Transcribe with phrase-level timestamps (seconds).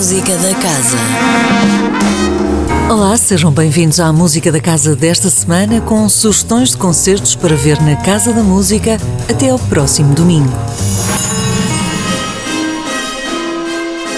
[0.00, 0.96] Música da Casa.
[2.90, 7.78] Olá, sejam bem-vindos à Música da Casa desta semana com sugestões de concertos para ver
[7.82, 8.96] na Casa da Música
[9.28, 10.56] até ao próximo domingo.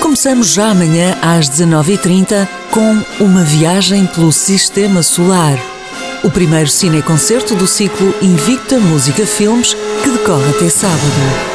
[0.00, 5.58] Começamos já amanhã às 19h30 com Uma Viagem pelo Sistema Solar,
[6.22, 9.74] o primeiro cineconcerto do ciclo Invicta Música Filmes
[10.04, 11.51] que decorre até sábado.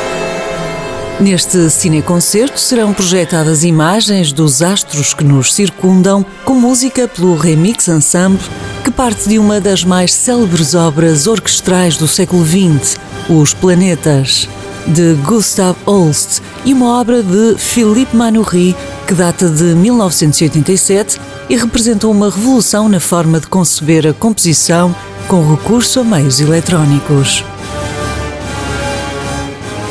[1.19, 8.45] Neste cineconcerto serão projetadas imagens dos astros que nos circundam, com música pelo Remix Ensemble,
[8.83, 14.47] que parte de uma das mais célebres obras orquestrais do século XX, Os Planetas,
[14.85, 18.75] de Gustav Holst, e uma obra de Philippe Manoury,
[19.07, 24.95] que data de 1987 e representa uma revolução na forma de conceber a composição
[25.27, 27.43] com recurso a meios eletrónicos.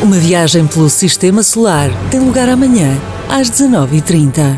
[0.03, 3.01] Uma viagem pelo Sistema Solar tem lugar amanhã,
[3.31, 4.57] às 19h30.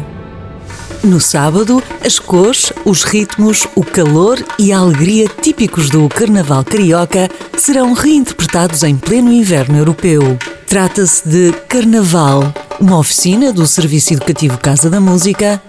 [1.05, 7.31] No sábado, as cores, os ritmos, o calor e a alegria típicos do Carnaval Carioca
[7.57, 10.37] serão reinterpretados em pleno inverno europeu.
[10.67, 15.63] Trata-se de Carnaval, uma oficina do Serviço Educativo Casa da Música,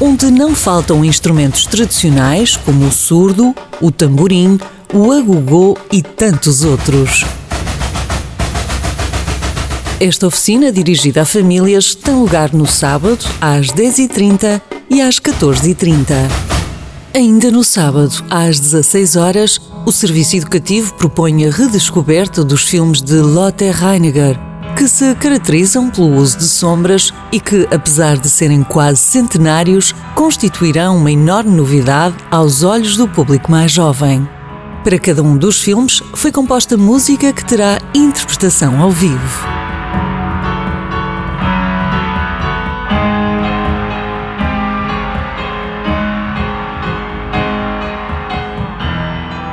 [0.00, 4.60] onde não faltam instrumentos tradicionais como o surdo, o tamborim,
[4.94, 7.24] o agogô e tantos outros.
[10.00, 16.14] Esta oficina, dirigida a famílias, tem lugar no sábado, às 10h30 e às 14h30.
[17.12, 23.16] Ainda no sábado, às 16 horas, o Serviço Educativo propõe a redescoberta dos filmes de
[23.16, 24.38] Lotte Reiniger,
[24.76, 30.96] que se caracterizam pelo uso de sombras e que, apesar de serem quase centenários, constituirão
[30.96, 34.28] uma enorme novidade aos olhos do público mais jovem.
[34.84, 39.57] Para cada um dos filmes foi composta música que terá interpretação ao vivo.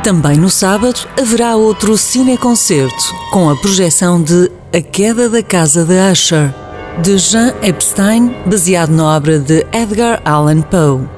[0.06, 5.96] Também no sábado haverá outro cineconcerto com a projeção de A Queda da Casa de
[6.12, 6.54] Usher,
[7.02, 11.10] de Jean Epstein, baseado na obra de Edgar Allan Poe.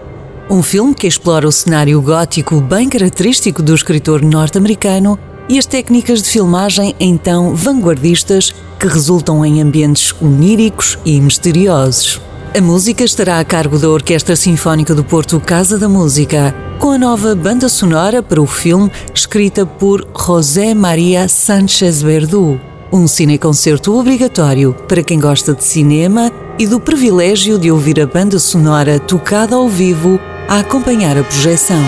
[0.50, 6.24] Um filme que explora o cenário gótico bem característico do escritor norte-americano e as técnicas
[6.24, 12.22] de filmagem então vanguardistas que resultam em ambientes oníricos e misteriosos.
[12.57, 16.97] A música estará a cargo da Orquestra Sinfónica do Porto Casa da Música, com a
[16.97, 22.59] nova banda sonora para o filme escrita por José Maria Sánchez Verdu.
[22.91, 28.40] Um cineconcerto obrigatório para quem gosta de cinema e do privilégio de ouvir a banda
[28.40, 31.84] sonora tocada ao vivo a acompanhar a projeção.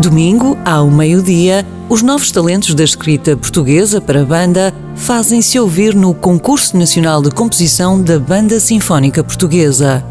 [0.00, 6.14] Domingo, ao meio-dia, os novos talentos da escrita portuguesa para a banda fazem-se ouvir no
[6.14, 10.04] Concurso Nacional de Composição da Banda Sinfónica Portuguesa.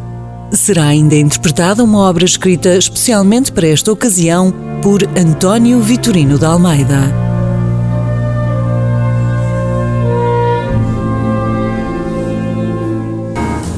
[0.51, 4.51] Será ainda interpretada uma obra escrita especialmente para esta ocasião
[4.81, 7.13] por António Vitorino de Almeida.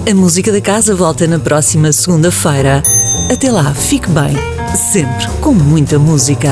[0.09, 2.81] A música da casa volta na próxima segunda-feira.
[3.31, 4.33] Até lá, fique bem,
[4.75, 6.51] sempre com muita música.